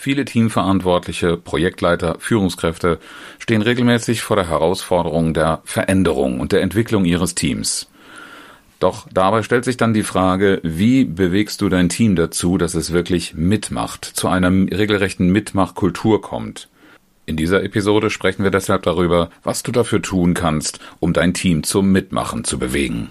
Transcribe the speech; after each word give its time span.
Viele 0.00 0.24
Teamverantwortliche, 0.24 1.36
Projektleiter, 1.36 2.18
Führungskräfte 2.20 3.00
stehen 3.40 3.62
regelmäßig 3.62 4.22
vor 4.22 4.36
der 4.36 4.48
Herausforderung 4.48 5.34
der 5.34 5.60
Veränderung 5.64 6.38
und 6.38 6.52
der 6.52 6.62
Entwicklung 6.62 7.04
ihres 7.04 7.34
Teams. 7.34 7.88
Doch 8.78 9.08
dabei 9.12 9.42
stellt 9.42 9.64
sich 9.64 9.76
dann 9.76 9.94
die 9.94 10.04
Frage, 10.04 10.60
wie 10.62 11.04
bewegst 11.04 11.62
du 11.62 11.68
dein 11.68 11.88
Team 11.88 12.14
dazu, 12.14 12.58
dass 12.58 12.76
es 12.76 12.92
wirklich 12.92 13.34
mitmacht, 13.34 14.04
zu 14.04 14.28
einer 14.28 14.50
regelrechten 14.50 15.32
Mitmachkultur 15.32 16.22
kommt? 16.22 16.68
In 17.26 17.36
dieser 17.36 17.64
Episode 17.64 18.10
sprechen 18.10 18.44
wir 18.44 18.52
deshalb 18.52 18.84
darüber, 18.84 19.30
was 19.42 19.64
du 19.64 19.72
dafür 19.72 20.00
tun 20.00 20.32
kannst, 20.32 20.78
um 21.00 21.12
dein 21.12 21.34
Team 21.34 21.64
zum 21.64 21.90
Mitmachen 21.90 22.44
zu 22.44 22.60
bewegen. 22.60 23.10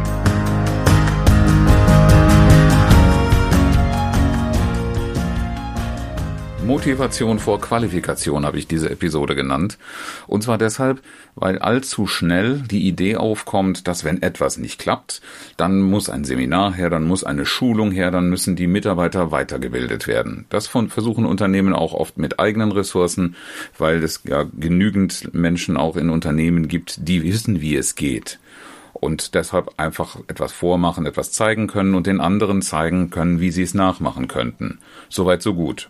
Motivation 6.71 7.39
vor 7.39 7.59
Qualifikation 7.59 8.45
habe 8.45 8.57
ich 8.57 8.65
diese 8.65 8.89
Episode 8.89 9.35
genannt. 9.35 9.77
Und 10.25 10.41
zwar 10.41 10.57
deshalb, 10.57 11.01
weil 11.35 11.59
allzu 11.59 12.07
schnell 12.07 12.61
die 12.61 12.87
Idee 12.87 13.17
aufkommt, 13.17 13.89
dass 13.89 14.05
wenn 14.05 14.21
etwas 14.21 14.57
nicht 14.57 14.79
klappt, 14.79 15.21
dann 15.57 15.81
muss 15.81 16.09
ein 16.09 16.23
Seminar 16.23 16.73
her, 16.73 16.89
dann 16.89 17.05
muss 17.05 17.25
eine 17.25 17.45
Schulung 17.45 17.91
her, 17.91 18.09
dann 18.09 18.29
müssen 18.29 18.55
die 18.55 18.67
Mitarbeiter 18.67 19.31
weitergebildet 19.31 20.07
werden. 20.07 20.45
Das 20.47 20.67
versuchen 20.67 21.25
Unternehmen 21.25 21.73
auch 21.73 21.93
oft 21.93 22.17
mit 22.17 22.39
eigenen 22.39 22.71
Ressourcen, 22.71 23.35
weil 23.77 24.01
es 24.01 24.21
ja 24.23 24.45
genügend 24.57 25.33
Menschen 25.33 25.75
auch 25.75 25.97
in 25.97 26.09
Unternehmen 26.09 26.69
gibt, 26.69 27.05
die 27.05 27.21
wissen, 27.21 27.59
wie 27.59 27.75
es 27.75 27.95
geht 27.95 28.39
und 28.93 29.35
deshalb 29.35 29.73
einfach 29.75 30.15
etwas 30.27 30.53
vormachen, 30.53 31.05
etwas 31.05 31.33
zeigen 31.33 31.67
können 31.67 31.95
und 31.95 32.07
den 32.07 32.21
anderen 32.21 32.61
zeigen 32.61 33.09
können, 33.09 33.41
wie 33.41 33.51
sie 33.51 33.63
es 33.63 33.73
nachmachen 33.73 34.29
könnten. 34.29 34.79
Soweit 35.09 35.41
so 35.41 35.53
gut. 35.53 35.89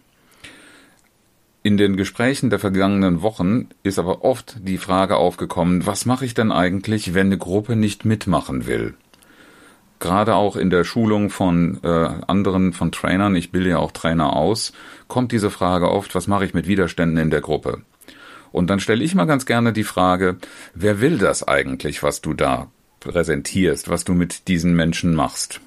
In 1.63 1.77
den 1.77 1.95
Gesprächen 1.95 2.49
der 2.49 2.57
vergangenen 2.57 3.21
Wochen 3.21 3.69
ist 3.83 3.99
aber 3.99 4.23
oft 4.23 4.55
die 4.67 4.79
Frage 4.79 5.17
aufgekommen, 5.17 5.85
was 5.85 6.07
mache 6.07 6.25
ich 6.25 6.33
denn 6.33 6.51
eigentlich, 6.51 7.13
wenn 7.13 7.27
eine 7.27 7.37
Gruppe 7.37 7.75
nicht 7.75 8.03
mitmachen 8.03 8.65
will? 8.65 8.95
Gerade 9.99 10.33
auch 10.33 10.55
in 10.55 10.71
der 10.71 10.83
Schulung 10.83 11.29
von 11.29 11.79
äh, 11.83 12.09
anderen, 12.25 12.73
von 12.73 12.91
Trainern, 12.91 13.35
ich 13.35 13.51
bilde 13.51 13.69
ja 13.69 13.77
auch 13.77 13.91
Trainer 13.91 14.35
aus, 14.35 14.73
kommt 15.07 15.31
diese 15.31 15.51
Frage 15.51 15.91
oft, 15.91 16.15
was 16.15 16.25
mache 16.25 16.45
ich 16.45 16.55
mit 16.55 16.67
Widerständen 16.67 17.19
in 17.19 17.29
der 17.29 17.41
Gruppe? 17.41 17.83
Und 18.51 18.71
dann 18.71 18.79
stelle 18.79 19.03
ich 19.03 19.13
mal 19.13 19.25
ganz 19.25 19.45
gerne 19.45 19.71
die 19.71 19.83
Frage, 19.83 20.37
wer 20.73 20.99
will 20.99 21.19
das 21.19 21.47
eigentlich, 21.47 22.01
was 22.01 22.21
du 22.21 22.33
da 22.33 22.71
präsentierst, 23.01 23.87
was 23.87 24.03
du 24.03 24.15
mit 24.15 24.47
diesen 24.47 24.75
Menschen 24.75 25.13
machst? 25.13 25.61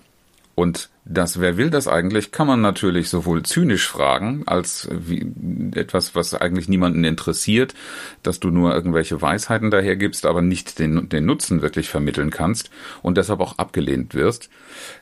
Und 0.54 0.90
das 1.04 1.40
Wer 1.40 1.56
will 1.56 1.70
das 1.70 1.88
eigentlich, 1.88 2.30
kann 2.30 2.46
man 2.46 2.60
natürlich 2.60 3.08
sowohl 3.08 3.42
zynisch 3.42 3.88
fragen, 3.88 4.44
als 4.46 4.88
wie 4.90 5.26
etwas, 5.74 6.14
was 6.14 6.34
eigentlich 6.34 6.68
niemanden 6.68 7.04
interessiert, 7.04 7.74
dass 8.22 8.40
du 8.40 8.50
nur 8.50 8.74
irgendwelche 8.74 9.20
Weisheiten 9.20 9.70
dahergibst, 9.70 10.24
aber 10.26 10.42
nicht 10.42 10.78
den, 10.78 11.08
den 11.08 11.26
Nutzen 11.26 11.60
wirklich 11.60 11.88
vermitteln 11.88 12.30
kannst 12.30 12.70
und 13.02 13.18
deshalb 13.18 13.40
auch 13.40 13.58
abgelehnt 13.58 14.14
wirst. 14.14 14.48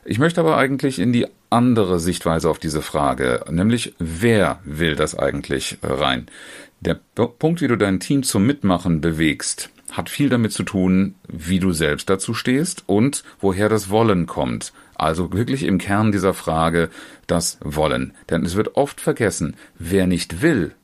Ich 0.03 0.19
möchte 0.19 0.41
aber 0.41 0.57
eigentlich 0.57 0.99
in 0.99 1.13
die 1.13 1.27
andere 1.49 1.99
Sichtweise 1.99 2.49
auf 2.49 2.59
diese 2.59 2.81
Frage, 2.81 3.45
nämlich 3.49 3.93
wer 3.99 4.59
will 4.65 4.95
das 4.95 5.17
eigentlich 5.17 5.77
rein? 5.83 6.27
Der 6.81 6.99
Punkt, 7.15 7.61
wie 7.61 7.67
du 7.67 7.77
dein 7.77 8.01
Team 8.01 8.23
zum 8.23 8.45
Mitmachen 8.45 8.99
bewegst, 8.99 9.69
hat 9.93 10.09
viel 10.09 10.27
damit 10.27 10.51
zu 10.51 10.63
tun, 10.63 11.15
wie 11.27 11.59
du 11.59 11.71
selbst 11.71 12.09
dazu 12.09 12.33
stehst 12.33 12.83
und 12.87 13.23
woher 13.39 13.69
das 13.69 13.89
Wollen 13.89 14.25
kommt. 14.25 14.73
Also 14.95 15.33
wirklich 15.33 15.63
im 15.63 15.77
Kern 15.77 16.11
dieser 16.11 16.33
Frage 16.33 16.89
das 17.27 17.57
Wollen. 17.63 18.13
Denn 18.29 18.45
es 18.45 18.55
wird 18.55 18.75
oft 18.75 19.01
vergessen, 19.01 19.55
wer 19.77 20.07
nicht 20.07 20.41
will, 20.41 20.75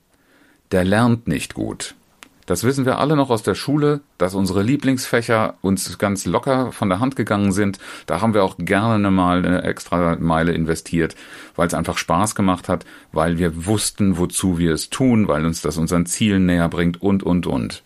der 0.72 0.84
lernt 0.84 1.28
nicht 1.28 1.54
gut. 1.54 1.96
Das 2.50 2.64
wissen 2.64 2.84
wir 2.88 2.98
alle 2.98 3.16
noch 3.16 3.30
aus 3.30 3.44
der 3.44 3.54
Schule, 3.54 4.02
dass 4.18 4.34
unsere 4.34 4.64
Lieblingsfächer 4.64 5.54
uns 5.62 6.00
ganz 6.00 6.26
locker 6.26 6.72
von 6.72 6.90
der 6.90 7.00
Hand 7.00 7.16
gegangen 7.16 7.52
sind. 7.52 7.78
Da 8.08 8.22
haben 8.22 8.34
wir 8.34 8.44
auch 8.44 8.56
gerne 8.58 9.12
mal 9.12 9.46
eine 9.46 9.62
extra 9.62 10.16
Meile 10.16 10.54
investiert, 10.54 11.16
weil 11.56 11.68
es 11.68 11.76
einfach 11.76 12.00
Spaß 12.00 12.34
gemacht 12.34 12.68
hat, 12.68 12.88
weil 13.12 13.38
wir 13.38 13.68
wussten, 13.68 14.18
wozu 14.18 14.58
wir 14.58 14.74
es 14.74 14.90
tun, 14.90 15.28
weil 15.28 15.46
uns 15.46 15.62
das 15.62 15.78
unseren 15.78 16.08
Zielen 16.08 16.48
näher 16.48 16.70
bringt 16.70 17.00
und, 17.04 17.22
und, 17.22 17.46
und. 17.46 17.84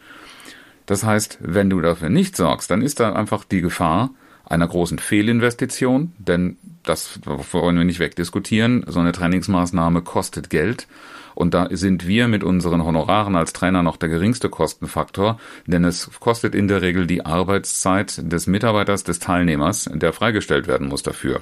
Das 0.85 1.03
heißt, 1.03 1.39
wenn 1.41 1.69
du 1.69 1.81
dafür 1.81 2.07
nicht 2.07 2.37
sorgst, 2.37 2.71
dann 2.71 2.81
ist 2.81 3.01
da 3.01 3.11
einfach 3.11 3.43
die 3.43 3.59
Gefahr, 3.59 4.11
einer 4.45 4.67
großen 4.67 4.99
Fehlinvestition, 4.99 6.13
denn 6.17 6.57
das 6.83 7.19
wollen 7.25 7.77
wir 7.77 7.85
nicht 7.85 7.99
wegdiskutieren. 7.99 8.83
So 8.87 8.99
eine 8.99 9.13
Trainingsmaßnahme 9.13 10.01
kostet 10.01 10.49
Geld. 10.49 10.87
Und 11.35 11.53
da 11.53 11.67
sind 11.71 12.07
wir 12.07 12.27
mit 12.27 12.43
unseren 12.43 12.83
Honoraren 12.83 13.35
als 13.35 13.53
Trainer 13.53 13.81
noch 13.81 13.97
der 13.97 14.09
geringste 14.09 14.49
Kostenfaktor, 14.49 15.39
denn 15.65 15.83
es 15.83 16.11
kostet 16.19 16.53
in 16.53 16.67
der 16.67 16.81
Regel 16.81 17.07
die 17.07 17.25
Arbeitszeit 17.25 18.31
des 18.31 18.45
Mitarbeiters, 18.45 19.03
des 19.03 19.19
Teilnehmers, 19.19 19.89
der 19.91 20.13
freigestellt 20.13 20.67
werden 20.67 20.87
muss 20.87 21.01
dafür. 21.01 21.41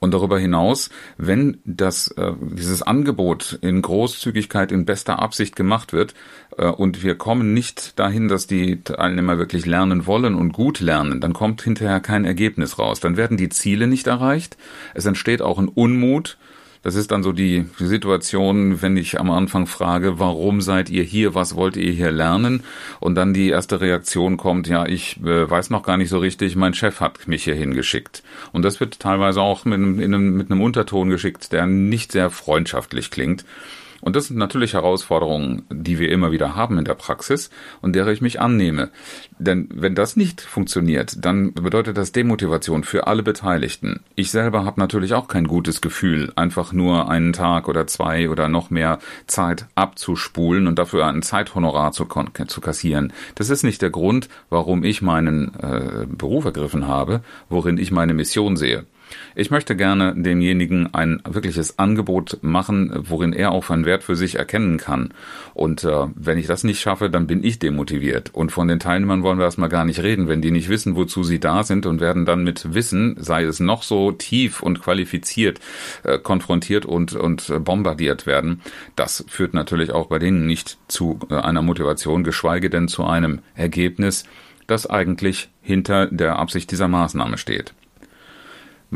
Und 0.00 0.12
darüber 0.12 0.38
hinaus, 0.38 0.90
wenn 1.16 1.58
das, 1.64 2.08
äh, 2.08 2.32
dieses 2.40 2.82
Angebot 2.82 3.58
in 3.62 3.80
Großzügigkeit, 3.80 4.72
in 4.72 4.84
bester 4.84 5.20
Absicht 5.20 5.56
gemacht 5.56 5.92
wird, 5.92 6.14
äh, 6.58 6.66
und 6.66 7.02
wir 7.02 7.14
kommen 7.16 7.54
nicht 7.54 7.98
dahin, 7.98 8.28
dass 8.28 8.46
die 8.46 8.82
Teilnehmer 8.82 9.38
wirklich 9.38 9.66
lernen 9.66 10.06
wollen 10.06 10.34
und 10.34 10.52
gut 10.52 10.80
lernen, 10.80 11.20
dann 11.20 11.32
kommt 11.32 11.62
hinterher 11.62 12.00
kein 12.00 12.24
Ergebnis 12.24 12.78
raus. 12.78 13.00
Dann 13.00 13.16
werden 13.16 13.36
die 13.36 13.48
Ziele 13.48 13.86
nicht 13.86 14.06
erreicht. 14.06 14.56
Es 14.94 15.06
entsteht 15.06 15.42
auch 15.42 15.58
ein 15.58 15.68
Unmut 15.68 16.36
das 16.84 16.94
ist 16.94 17.10
dann 17.10 17.22
so 17.22 17.32
die 17.32 17.64
Situation, 17.78 18.82
wenn 18.82 18.98
ich 18.98 19.18
am 19.18 19.30
Anfang 19.30 19.66
frage, 19.66 20.18
warum 20.18 20.60
seid 20.60 20.90
ihr 20.90 21.02
hier, 21.02 21.34
was 21.34 21.56
wollt 21.56 21.76
ihr 21.76 21.90
hier 21.90 22.12
lernen? 22.12 22.62
Und 23.00 23.14
dann 23.14 23.32
die 23.32 23.48
erste 23.48 23.80
Reaktion 23.80 24.36
kommt, 24.36 24.68
ja, 24.68 24.86
ich 24.86 25.18
äh, 25.24 25.50
weiß 25.50 25.70
noch 25.70 25.82
gar 25.82 25.96
nicht 25.96 26.10
so 26.10 26.18
richtig, 26.18 26.56
mein 26.56 26.74
Chef 26.74 27.00
hat 27.00 27.26
mich 27.26 27.44
hier 27.44 27.54
hingeschickt. 27.54 28.22
Und 28.52 28.64
das 28.64 28.80
wird 28.80 29.00
teilweise 29.00 29.40
auch 29.40 29.64
mit, 29.64 29.74
einem, 29.74 30.36
mit 30.36 30.50
einem 30.50 30.60
Unterton 30.60 31.08
geschickt, 31.08 31.52
der 31.52 31.66
nicht 31.66 32.12
sehr 32.12 32.28
freundschaftlich 32.28 33.10
klingt. 33.10 33.46
Und 34.04 34.16
das 34.16 34.26
sind 34.26 34.36
natürlich 34.36 34.74
Herausforderungen, 34.74 35.62
die 35.70 35.98
wir 35.98 36.10
immer 36.10 36.30
wieder 36.30 36.54
haben 36.54 36.76
in 36.76 36.84
der 36.84 36.92
Praxis 36.92 37.48
und 37.80 37.96
derer 37.96 38.12
ich 38.12 38.20
mich 38.20 38.38
annehme. 38.38 38.90
Denn 39.38 39.70
wenn 39.72 39.94
das 39.94 40.14
nicht 40.14 40.42
funktioniert, 40.42 41.24
dann 41.24 41.54
bedeutet 41.54 41.96
das 41.96 42.12
Demotivation 42.12 42.84
für 42.84 43.06
alle 43.06 43.22
Beteiligten. 43.22 44.00
Ich 44.14 44.30
selber 44.30 44.66
habe 44.66 44.78
natürlich 44.78 45.14
auch 45.14 45.26
kein 45.26 45.46
gutes 45.46 45.80
Gefühl, 45.80 46.34
einfach 46.36 46.74
nur 46.74 47.08
einen 47.08 47.32
Tag 47.32 47.66
oder 47.66 47.86
zwei 47.86 48.28
oder 48.28 48.50
noch 48.50 48.68
mehr 48.68 48.98
Zeit 49.26 49.64
abzuspulen 49.74 50.66
und 50.66 50.78
dafür 50.78 51.06
ein 51.06 51.22
Zeithonorar 51.22 51.92
zu, 51.92 52.06
zu 52.46 52.60
kassieren. 52.60 53.10
Das 53.36 53.48
ist 53.48 53.62
nicht 53.62 53.80
der 53.80 53.88
Grund, 53.88 54.28
warum 54.50 54.84
ich 54.84 55.00
meinen 55.00 55.54
äh, 55.58 56.04
Beruf 56.06 56.44
ergriffen 56.44 56.86
habe, 56.86 57.22
worin 57.48 57.78
ich 57.78 57.90
meine 57.90 58.12
Mission 58.12 58.58
sehe. 58.58 58.84
Ich 59.34 59.50
möchte 59.50 59.74
gerne 59.76 60.14
demjenigen 60.16 60.94
ein 60.94 61.20
wirkliches 61.28 61.78
Angebot 61.78 62.38
machen, 62.42 62.92
worin 63.08 63.32
er 63.32 63.52
auch 63.52 63.68
einen 63.70 63.84
Wert 63.84 64.04
für 64.04 64.14
sich 64.14 64.36
erkennen 64.36 64.76
kann. 64.76 65.12
Und 65.54 65.84
äh, 65.84 66.06
wenn 66.14 66.38
ich 66.38 66.46
das 66.46 66.64
nicht 66.64 66.80
schaffe, 66.80 67.10
dann 67.10 67.26
bin 67.26 67.42
ich 67.42 67.58
demotiviert. 67.58 68.32
Und 68.32 68.52
von 68.52 68.68
den 68.68 68.78
Teilnehmern 68.78 69.22
wollen 69.22 69.38
wir 69.38 69.44
erstmal 69.44 69.68
gar 69.68 69.84
nicht 69.84 70.02
reden, 70.02 70.28
wenn 70.28 70.42
die 70.42 70.50
nicht 70.50 70.68
wissen, 70.68 70.94
wozu 70.94 71.24
sie 71.24 71.40
da 71.40 71.64
sind 71.64 71.86
und 71.86 72.00
werden 72.00 72.26
dann 72.26 72.44
mit 72.44 72.74
Wissen, 72.74 73.16
sei 73.18 73.42
es 73.42 73.60
noch 73.60 73.82
so 73.82 74.12
tief 74.12 74.62
und 74.62 74.80
qualifiziert, 74.80 75.60
äh, 76.04 76.18
konfrontiert 76.18 76.86
und, 76.86 77.14
und 77.14 77.52
bombardiert 77.64 78.26
werden. 78.26 78.62
Das 78.96 79.24
führt 79.28 79.54
natürlich 79.54 79.90
auch 79.90 80.06
bei 80.06 80.18
denen 80.18 80.46
nicht 80.46 80.78
zu 80.88 81.18
äh, 81.30 81.34
einer 81.34 81.62
Motivation, 81.62 82.24
geschweige 82.24 82.70
denn 82.70 82.88
zu 82.88 83.04
einem 83.04 83.40
Ergebnis, 83.54 84.24
das 84.66 84.88
eigentlich 84.88 85.50
hinter 85.60 86.06
der 86.06 86.38
Absicht 86.38 86.70
dieser 86.70 86.88
Maßnahme 86.88 87.38
steht. 87.38 87.74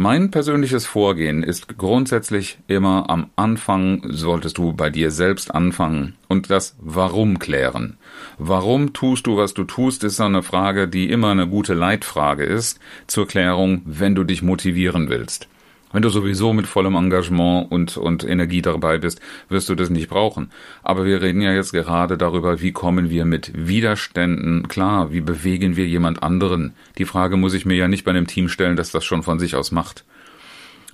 Mein 0.00 0.31
persönliches 0.31 0.87
Vorgehen 0.87 1.43
ist 1.43 1.77
grundsätzlich 1.77 2.61
immer 2.69 3.11
am 3.11 3.31
Anfang 3.35 4.00
solltest 4.09 4.56
du 4.56 4.73
bei 4.73 4.91
dir 4.91 5.11
selbst 5.11 5.53
anfangen 5.53 6.15
und 6.29 6.50
das 6.50 6.77
Warum 6.81 7.41
klären. 7.41 7.97
Warum 8.39 8.93
tust 8.93 9.27
du, 9.27 9.37
was 9.37 9.55
du 9.55 9.65
tust, 9.65 10.05
ist 10.05 10.21
eine 10.21 10.45
Frage, 10.45 10.87
die 10.87 11.11
immer 11.11 11.33
eine 11.33 11.49
gute 11.49 11.75
Leitfrage 11.75 12.45
ist 12.45 12.79
zur 13.09 13.27
Klärung, 13.27 13.83
wenn 13.87 14.15
du 14.15 14.23
dich 14.23 14.41
motivieren 14.41 15.09
willst. 15.09 15.49
Wenn 15.93 16.02
du 16.02 16.11
sowieso 16.11 16.52
mit 16.52 16.67
vollem 16.67 16.96
Engagement 16.96 17.70
und, 17.73 17.96
und 17.96 18.25
Energie 18.25 18.61
dabei 18.61 18.99
bist, 18.99 19.20
wirst 19.49 19.69
du 19.69 19.75
das 19.75 19.88
nicht 19.88 20.08
brauchen. 20.08 20.50
Aber 20.82 21.06
wir 21.06 21.23
reden 21.23 21.40
ja 21.40 21.52
jetzt 21.52 21.73
gerade 21.73 22.19
darüber, 22.19 22.61
wie 22.61 22.73
kommen 22.73 23.08
wir 23.08 23.25
mit 23.25 23.52
Widerständen 23.55 24.69
klar, 24.69 25.12
wie 25.12 25.23
bewegen 25.23 25.76
wir 25.76 25.87
jemand 25.87 26.23
anderen. 26.23 26.75
Die 26.99 27.06
Frage 27.06 27.37
muss 27.37 27.55
ich 27.55 27.64
mir 27.64 27.76
ja 27.76 27.88
nicht 27.88 28.05
bei 28.05 28.11
einem 28.11 28.26
Team 28.26 28.49
stellen, 28.49 28.76
das 28.76 28.90
das 28.90 29.05
schon 29.05 29.23
von 29.23 29.38
sich 29.38 29.56
aus 29.56 29.73
macht. 29.73 30.05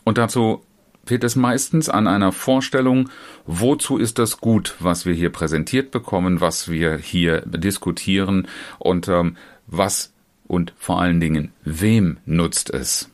Und 0.04 0.18
dazu 0.18 0.62
fehlt 1.06 1.24
es 1.24 1.36
meistens 1.36 1.88
an 1.88 2.06
einer 2.06 2.32
Vorstellung, 2.32 3.10
wozu 3.46 3.98
ist 3.98 4.18
das 4.18 4.40
gut, 4.40 4.74
was 4.78 5.06
wir 5.06 5.14
hier 5.14 5.30
präsentiert 5.30 5.90
bekommen, 5.90 6.40
was 6.40 6.70
wir 6.70 6.96
hier 6.96 7.42
diskutieren 7.42 8.48
und 8.78 9.08
ähm, 9.08 9.36
was 9.66 10.12
und 10.46 10.72
vor 10.76 11.00
allen 11.00 11.20
Dingen, 11.20 11.52
wem 11.64 12.18
nutzt 12.26 12.70
es? 12.70 13.10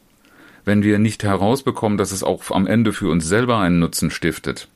Wenn 0.65 0.83
wir 0.83 0.99
nicht 0.99 1.23
herausbekommen, 1.23 1.99
dass 1.99 2.13
es 2.13 2.23
auch 2.23 2.51
am 2.51 2.67
Ende 2.67 2.93
für 2.93 3.11
uns 3.11 3.27
selber 3.27 3.59
einen 3.59 3.79
Nutzen 3.79 4.11
stiftet, 4.11 4.69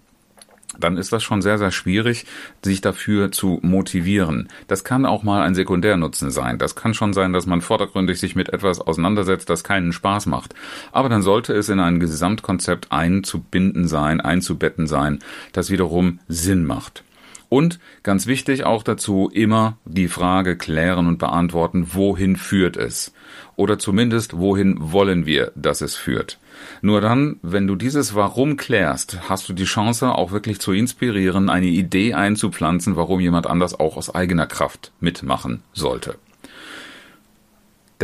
dann 0.78 0.96
ist 0.96 1.12
das 1.12 1.22
schon 1.22 1.42
sehr, 1.42 1.58
sehr 1.58 1.70
schwierig, 1.70 2.26
sich 2.62 2.80
dafür 2.80 3.30
zu 3.30 3.58
motivieren. 3.62 4.48
Das 4.66 4.84
kann 4.84 5.06
auch 5.06 5.22
mal 5.22 5.42
ein 5.42 5.54
Sekundärnutzen 5.54 6.30
sein. 6.30 6.58
Das 6.58 6.74
kann 6.74 6.94
schon 6.94 7.12
sein, 7.12 7.32
dass 7.32 7.46
man 7.46 7.60
vordergründig 7.60 8.18
sich 8.18 8.34
mit 8.34 8.48
etwas 8.48 8.80
auseinandersetzt, 8.80 9.48
das 9.50 9.64
keinen 9.64 9.92
Spaß 9.92 10.26
macht. 10.26 10.54
Aber 10.92 11.08
dann 11.08 11.22
sollte 11.22 11.52
es 11.52 11.68
in 11.68 11.80
ein 11.80 12.00
Gesamtkonzept 12.00 12.92
einzubinden 12.92 13.88
sein, 13.88 14.20
einzubetten 14.20 14.86
sein, 14.86 15.20
das 15.52 15.70
wiederum 15.70 16.20
Sinn 16.28 16.64
macht. 16.64 17.04
Und 17.48 17.78
ganz 18.02 18.26
wichtig 18.26 18.64
auch 18.64 18.82
dazu 18.82 19.30
immer 19.32 19.78
die 19.84 20.08
Frage 20.08 20.56
klären 20.56 21.06
und 21.06 21.18
beantworten, 21.18 21.88
wohin 21.92 22.36
führt 22.36 22.76
es? 22.76 23.12
Oder 23.56 23.78
zumindest, 23.78 24.36
wohin 24.36 24.76
wollen 24.80 25.26
wir, 25.26 25.52
dass 25.54 25.80
es 25.80 25.94
führt? 25.94 26.38
Nur 26.82 27.00
dann, 27.00 27.36
wenn 27.42 27.66
du 27.66 27.76
dieses 27.76 28.14
Warum 28.14 28.56
klärst, 28.56 29.28
hast 29.28 29.48
du 29.48 29.52
die 29.52 29.64
Chance, 29.64 30.12
auch 30.12 30.32
wirklich 30.32 30.60
zu 30.60 30.72
inspirieren, 30.72 31.50
eine 31.50 31.66
Idee 31.66 32.14
einzupflanzen, 32.14 32.96
warum 32.96 33.20
jemand 33.20 33.46
anders 33.46 33.78
auch 33.78 33.96
aus 33.96 34.14
eigener 34.14 34.46
Kraft 34.46 34.92
mitmachen 35.00 35.62
sollte. 35.72 36.16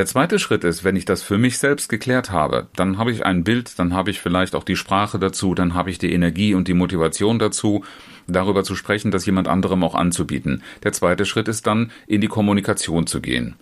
Der 0.00 0.06
zweite 0.06 0.38
Schritt 0.38 0.64
ist, 0.64 0.82
wenn 0.82 0.96
ich 0.96 1.04
das 1.04 1.22
für 1.22 1.36
mich 1.36 1.58
selbst 1.58 1.90
geklärt 1.90 2.30
habe, 2.30 2.68
dann 2.74 2.96
habe 2.96 3.12
ich 3.12 3.26
ein 3.26 3.44
Bild, 3.44 3.78
dann 3.78 3.92
habe 3.92 4.10
ich 4.10 4.18
vielleicht 4.18 4.54
auch 4.54 4.64
die 4.64 4.76
Sprache 4.76 5.18
dazu, 5.18 5.54
dann 5.54 5.74
habe 5.74 5.90
ich 5.90 5.98
die 5.98 6.10
Energie 6.10 6.54
und 6.54 6.68
die 6.68 6.72
Motivation 6.72 7.38
dazu, 7.38 7.84
darüber 8.26 8.64
zu 8.64 8.76
sprechen, 8.76 9.10
das 9.10 9.26
jemand 9.26 9.46
anderem 9.46 9.84
auch 9.84 9.94
anzubieten. 9.94 10.62
Der 10.84 10.94
zweite 10.94 11.26
Schritt 11.26 11.48
ist 11.48 11.66
dann, 11.66 11.90
in 12.06 12.22
die 12.22 12.28
Kommunikation 12.28 13.06
zu 13.06 13.20
gehen. 13.20 13.56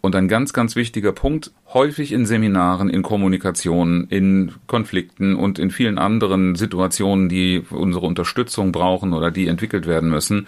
Und 0.00 0.14
ein 0.14 0.28
ganz, 0.28 0.52
ganz 0.52 0.76
wichtiger 0.76 1.10
Punkt, 1.10 1.50
häufig 1.74 2.12
in 2.12 2.26
Seminaren, 2.26 2.88
in 2.88 3.02
Kommunikationen, 3.02 4.06
in 4.06 4.52
Konflikten 4.68 5.34
und 5.34 5.58
in 5.58 5.72
vielen 5.72 5.98
anderen 5.98 6.54
Situationen, 6.54 7.28
die 7.28 7.64
unsere 7.70 8.06
Unterstützung 8.06 8.70
brauchen 8.70 9.12
oder 9.12 9.32
die 9.32 9.48
entwickelt 9.48 9.88
werden 9.88 10.10
müssen, 10.10 10.46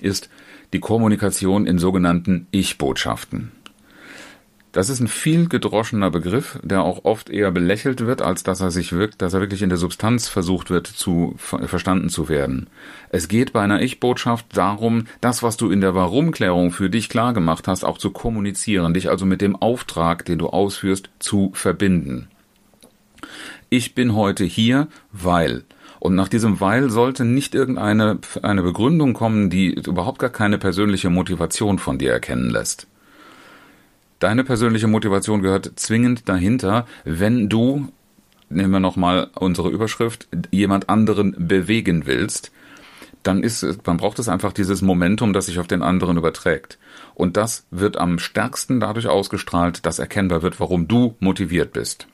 ist 0.00 0.30
die 0.72 0.78
Kommunikation 0.78 1.66
in 1.66 1.80
sogenannten 1.80 2.46
Ich-Botschaften. 2.52 3.50
Das 4.76 4.90
ist 4.90 5.00
ein 5.00 5.08
viel 5.08 5.48
gedroschener 5.48 6.10
Begriff, 6.10 6.58
der 6.62 6.82
auch 6.82 7.06
oft 7.06 7.30
eher 7.30 7.50
belächelt 7.50 8.04
wird, 8.04 8.20
als 8.20 8.42
dass 8.42 8.60
er 8.60 8.70
sich 8.70 8.92
wirkt, 8.92 9.22
dass 9.22 9.32
er 9.32 9.40
wirklich 9.40 9.62
in 9.62 9.70
der 9.70 9.78
Substanz 9.78 10.28
versucht 10.28 10.68
wird 10.68 10.86
zu 10.86 11.34
verstanden 11.38 12.10
zu 12.10 12.28
werden. 12.28 12.66
Es 13.08 13.28
geht 13.28 13.54
bei 13.54 13.62
einer 13.62 13.80
Ich-Botschaft 13.80 14.44
darum, 14.54 15.06
das, 15.22 15.42
was 15.42 15.56
du 15.56 15.70
in 15.70 15.80
der 15.80 15.94
Warum-Klärung 15.94 16.72
für 16.72 16.90
dich 16.90 17.08
klar 17.08 17.32
gemacht 17.32 17.68
hast, 17.68 17.84
auch 17.84 17.96
zu 17.96 18.10
kommunizieren, 18.10 18.92
dich 18.92 19.08
also 19.08 19.24
mit 19.24 19.40
dem 19.40 19.56
Auftrag, 19.56 20.26
den 20.26 20.38
du 20.38 20.48
ausführst, 20.48 21.08
zu 21.20 21.52
verbinden. 21.54 22.28
Ich 23.70 23.94
bin 23.94 24.14
heute 24.14 24.44
hier, 24.44 24.88
weil. 25.10 25.64
Und 26.00 26.16
nach 26.16 26.28
diesem 26.28 26.60
Weil 26.60 26.90
sollte 26.90 27.24
nicht 27.24 27.54
irgendeine 27.54 28.18
eine 28.42 28.62
Begründung 28.62 29.14
kommen, 29.14 29.48
die 29.48 29.72
überhaupt 29.72 30.18
gar 30.18 30.28
keine 30.28 30.58
persönliche 30.58 31.08
Motivation 31.08 31.78
von 31.78 31.96
dir 31.96 32.12
erkennen 32.12 32.50
lässt. 32.50 32.86
Deine 34.18 34.44
persönliche 34.44 34.86
Motivation 34.86 35.42
gehört 35.42 35.72
zwingend 35.76 36.28
dahinter, 36.28 36.86
wenn 37.04 37.48
du, 37.48 37.88
nehmen 38.48 38.72
wir 38.72 38.80
nochmal 38.80 39.30
unsere 39.34 39.68
Überschrift, 39.68 40.26
jemand 40.50 40.88
anderen 40.88 41.34
bewegen 41.36 42.06
willst, 42.06 42.50
dann 43.22 43.42
ist, 43.42 43.66
dann 43.84 43.96
braucht 43.96 44.18
es 44.18 44.28
einfach 44.28 44.52
dieses 44.52 44.82
Momentum, 44.82 45.32
das 45.32 45.46
sich 45.46 45.58
auf 45.58 45.66
den 45.66 45.82
anderen 45.82 46.16
überträgt. 46.16 46.78
Und 47.14 47.36
das 47.36 47.66
wird 47.70 47.96
am 47.96 48.18
stärksten 48.18 48.80
dadurch 48.80 49.08
ausgestrahlt, 49.08 49.84
dass 49.84 49.98
erkennbar 49.98 50.42
wird, 50.42 50.60
warum 50.60 50.86
du 50.88 51.16
motiviert 51.18 51.72
bist. 51.72 52.06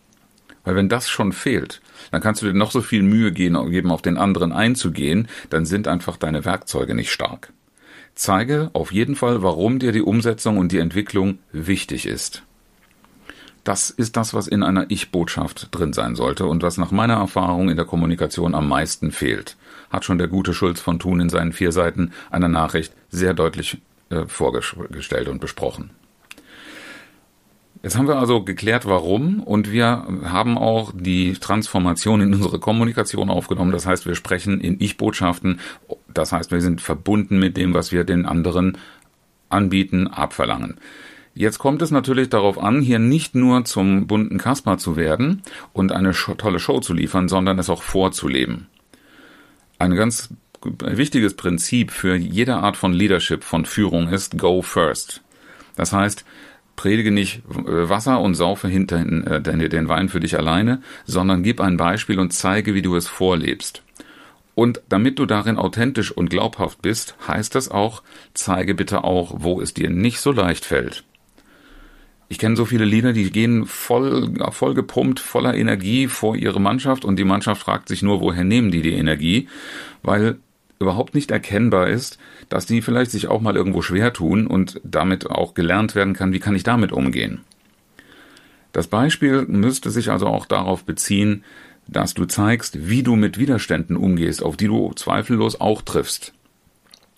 Weil 0.64 0.76
wenn 0.76 0.88
das 0.88 1.08
schon 1.08 1.32
fehlt, 1.32 1.82
dann 2.10 2.20
kannst 2.20 2.42
du 2.42 2.46
dir 2.46 2.54
noch 2.54 2.70
so 2.70 2.80
viel 2.80 3.02
Mühe 3.02 3.32
geben, 3.32 3.90
auf 3.90 4.02
den 4.02 4.16
anderen 4.16 4.52
einzugehen, 4.52 5.28
dann 5.50 5.66
sind 5.66 5.86
einfach 5.86 6.16
deine 6.16 6.44
Werkzeuge 6.44 6.94
nicht 6.94 7.10
stark. 7.10 7.52
Zeige 8.14 8.70
auf 8.72 8.92
jeden 8.92 9.16
Fall, 9.16 9.42
warum 9.42 9.78
dir 9.78 9.92
die 9.92 10.02
Umsetzung 10.02 10.58
und 10.58 10.72
die 10.72 10.78
Entwicklung 10.78 11.38
wichtig 11.52 12.06
ist. 12.06 12.42
Das 13.64 13.90
ist 13.90 14.16
das, 14.16 14.34
was 14.34 14.48
in 14.48 14.62
einer 14.62 14.90
Ich-Botschaft 14.90 15.68
drin 15.70 15.92
sein 15.92 16.16
sollte 16.16 16.46
und 16.46 16.62
was 16.62 16.78
nach 16.78 16.90
meiner 16.90 17.14
Erfahrung 17.14 17.70
in 17.70 17.76
der 17.76 17.86
Kommunikation 17.86 18.54
am 18.54 18.68
meisten 18.68 19.12
fehlt. 19.12 19.56
Hat 19.90 20.04
schon 20.04 20.18
der 20.18 20.28
gute 20.28 20.52
Schulz 20.52 20.80
von 20.80 20.98
Thun 20.98 21.20
in 21.20 21.28
seinen 21.28 21.52
vier 21.52 21.70
Seiten 21.70 22.12
einer 22.30 22.48
Nachricht 22.48 22.92
sehr 23.10 23.34
deutlich 23.34 23.78
äh, 24.10 24.26
vorgestellt 24.26 25.28
und 25.28 25.40
besprochen. 25.40 25.90
Jetzt 27.82 27.98
haben 27.98 28.06
wir 28.06 28.18
also 28.18 28.44
geklärt, 28.44 28.86
warum 28.86 29.42
und 29.42 29.72
wir 29.72 30.06
haben 30.24 30.56
auch 30.56 30.92
die 30.94 31.32
Transformation 31.34 32.20
in 32.20 32.32
unsere 32.32 32.60
Kommunikation 32.60 33.28
aufgenommen. 33.28 33.72
Das 33.72 33.86
heißt, 33.86 34.06
wir 34.06 34.14
sprechen 34.14 34.60
in 34.60 34.80
Ich-Botschaften. 34.80 35.58
Das 36.14 36.30
heißt, 36.30 36.52
wir 36.52 36.60
sind 36.60 36.80
verbunden 36.80 37.40
mit 37.40 37.56
dem, 37.56 37.74
was 37.74 37.90
wir 37.90 38.04
den 38.04 38.24
anderen 38.24 38.78
anbieten, 39.48 40.06
abverlangen. 40.06 40.78
Jetzt 41.34 41.58
kommt 41.58 41.82
es 41.82 41.90
natürlich 41.90 42.28
darauf 42.28 42.62
an, 42.62 42.82
hier 42.82 42.98
nicht 42.98 43.34
nur 43.34 43.64
zum 43.64 44.06
bunten 44.06 44.38
Kasper 44.38 44.78
zu 44.78 44.96
werden 44.96 45.42
und 45.72 45.90
eine 45.90 46.12
tolle 46.12 46.60
Show 46.60 46.80
zu 46.80 46.92
liefern, 46.92 47.28
sondern 47.28 47.58
es 47.58 47.70
auch 47.70 47.82
vorzuleben. 47.82 48.68
Ein 49.78 49.96
ganz 49.96 50.28
wichtiges 50.62 51.34
Prinzip 51.34 51.90
für 51.90 52.14
jede 52.14 52.56
Art 52.56 52.76
von 52.76 52.92
Leadership, 52.92 53.42
von 53.42 53.64
Führung 53.64 54.08
ist 54.08 54.38
Go 54.38 54.62
First. 54.62 55.22
Das 55.74 55.92
heißt, 55.92 56.24
predige 56.76 57.10
nicht 57.10 57.42
äh, 57.50 57.88
Wasser 57.88 58.20
und 58.20 58.34
saufe 58.34 58.68
hinterhin 58.68 59.26
äh, 59.26 59.40
den, 59.40 59.58
den 59.68 59.88
Wein 59.88 60.08
für 60.08 60.20
dich 60.20 60.36
alleine, 60.36 60.82
sondern 61.04 61.42
gib 61.42 61.60
ein 61.60 61.76
Beispiel 61.76 62.18
und 62.18 62.32
zeige, 62.32 62.74
wie 62.74 62.82
du 62.82 62.96
es 62.96 63.06
vorlebst. 63.06 63.82
Und 64.54 64.82
damit 64.88 65.18
du 65.18 65.26
darin 65.26 65.56
authentisch 65.56 66.12
und 66.12 66.28
glaubhaft 66.28 66.82
bist, 66.82 67.16
heißt 67.26 67.54
das 67.54 67.70
auch, 67.70 68.02
zeige 68.34 68.74
bitte 68.74 69.04
auch, 69.04 69.36
wo 69.38 69.60
es 69.60 69.72
dir 69.72 69.88
nicht 69.88 70.20
so 70.20 70.32
leicht 70.32 70.64
fällt. 70.64 71.04
Ich 72.28 72.38
kenne 72.38 72.56
so 72.56 72.64
viele 72.64 72.84
Lieder, 72.84 73.12
die 73.12 73.30
gehen 73.30 73.66
voll, 73.66 74.32
voll 74.52 74.74
gepumpt, 74.74 75.20
voller 75.20 75.54
Energie 75.54 76.08
vor 76.08 76.34
ihre 76.34 76.60
Mannschaft 76.60 77.04
und 77.04 77.16
die 77.16 77.24
Mannschaft 77.24 77.62
fragt 77.62 77.88
sich 77.88 78.02
nur, 78.02 78.20
woher 78.20 78.44
nehmen 78.44 78.70
die 78.70 78.80
die 78.80 78.94
Energie? 78.94 79.48
Weil 80.02 80.38
überhaupt 80.82 81.14
nicht 81.14 81.30
erkennbar 81.30 81.88
ist, 81.88 82.18
dass 82.48 82.66
die 82.66 82.82
vielleicht 82.82 83.10
sich 83.10 83.28
auch 83.28 83.40
mal 83.40 83.56
irgendwo 83.56 83.82
schwer 83.82 84.12
tun 84.12 84.46
und 84.46 84.80
damit 84.84 85.30
auch 85.30 85.54
gelernt 85.54 85.94
werden 85.94 86.14
kann, 86.14 86.32
wie 86.32 86.40
kann 86.40 86.54
ich 86.54 86.62
damit 86.62 86.92
umgehen. 86.92 87.40
Das 88.72 88.86
Beispiel 88.86 89.46
müsste 89.46 89.90
sich 89.90 90.10
also 90.10 90.26
auch 90.26 90.46
darauf 90.46 90.84
beziehen, 90.84 91.44
dass 91.86 92.14
du 92.14 92.24
zeigst, 92.26 92.88
wie 92.88 93.02
du 93.02 93.16
mit 93.16 93.38
Widerständen 93.38 93.96
umgehst, 93.96 94.42
auf 94.42 94.56
die 94.56 94.66
du 94.66 94.92
zweifellos 94.94 95.60
auch 95.60 95.82
triffst 95.82 96.32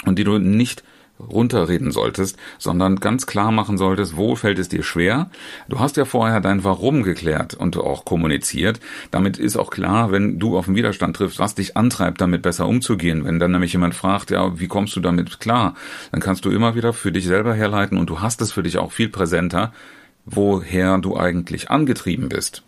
und 0.04 0.18
die 0.18 0.24
du 0.24 0.38
nicht 0.38 0.82
runterreden 1.18 1.92
solltest, 1.92 2.36
sondern 2.58 2.96
ganz 2.96 3.26
klar 3.26 3.52
machen 3.52 3.78
solltest, 3.78 4.16
wo 4.16 4.36
fällt 4.36 4.58
es 4.58 4.68
dir 4.68 4.82
schwer. 4.82 5.30
Du 5.68 5.78
hast 5.78 5.96
ja 5.96 6.04
vorher 6.04 6.40
dein 6.40 6.64
Warum 6.64 7.02
geklärt 7.02 7.54
und 7.54 7.76
auch 7.76 8.04
kommuniziert. 8.04 8.80
Damit 9.10 9.38
ist 9.38 9.56
auch 9.56 9.70
klar, 9.70 10.10
wenn 10.10 10.38
du 10.38 10.58
auf 10.58 10.66
den 10.66 10.74
Widerstand 10.74 11.16
triffst, 11.16 11.38
was 11.38 11.54
dich 11.54 11.76
antreibt, 11.76 12.20
damit 12.20 12.42
besser 12.42 12.66
umzugehen. 12.66 13.24
Wenn 13.24 13.38
dann 13.38 13.52
nämlich 13.52 13.72
jemand 13.72 13.94
fragt, 13.94 14.30
ja, 14.30 14.58
wie 14.58 14.68
kommst 14.68 14.96
du 14.96 15.00
damit 15.00 15.40
klar, 15.40 15.74
dann 16.10 16.20
kannst 16.20 16.44
du 16.44 16.50
immer 16.50 16.74
wieder 16.74 16.92
für 16.92 17.12
dich 17.12 17.26
selber 17.26 17.54
herleiten 17.54 17.98
und 17.98 18.10
du 18.10 18.20
hast 18.20 18.40
es 18.40 18.52
für 18.52 18.62
dich 18.62 18.78
auch 18.78 18.92
viel 18.92 19.08
präsenter, 19.08 19.72
woher 20.24 20.98
du 20.98 21.16
eigentlich 21.16 21.70
angetrieben 21.70 22.28
bist. 22.28 22.62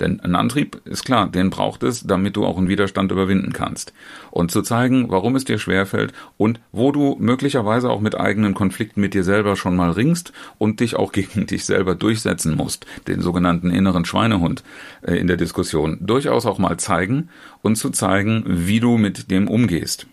Denn 0.00 0.20
ein 0.20 0.34
Antrieb 0.34 0.80
ist 0.84 1.04
klar, 1.04 1.28
den 1.28 1.50
braucht 1.50 1.82
es, 1.82 2.04
damit 2.04 2.36
du 2.36 2.44
auch 2.44 2.58
einen 2.58 2.68
Widerstand 2.68 3.12
überwinden 3.12 3.52
kannst. 3.52 3.92
Und 4.30 4.50
zu 4.50 4.62
zeigen, 4.62 5.10
warum 5.10 5.36
es 5.36 5.44
dir 5.44 5.58
schwerfällt 5.58 6.12
und 6.36 6.60
wo 6.72 6.92
du 6.92 7.16
möglicherweise 7.20 7.90
auch 7.90 8.00
mit 8.00 8.18
eigenen 8.18 8.54
Konflikten 8.54 9.00
mit 9.00 9.14
dir 9.14 9.24
selber 9.24 9.56
schon 9.56 9.76
mal 9.76 9.90
ringst 9.90 10.32
und 10.58 10.80
dich 10.80 10.96
auch 10.96 11.12
gegen 11.12 11.46
dich 11.46 11.64
selber 11.64 11.94
durchsetzen 11.94 12.56
musst, 12.56 12.86
den 13.06 13.20
sogenannten 13.20 13.70
inneren 13.70 14.04
Schweinehund 14.04 14.64
äh, 15.02 15.16
in 15.16 15.26
der 15.26 15.36
Diskussion, 15.36 15.98
durchaus 16.00 16.46
auch 16.46 16.58
mal 16.58 16.78
zeigen 16.78 17.28
und 17.62 17.76
zu 17.76 17.90
zeigen, 17.90 18.44
wie 18.46 18.80
du 18.80 18.96
mit 18.96 19.30
dem 19.30 19.48
umgehst. 19.48 20.06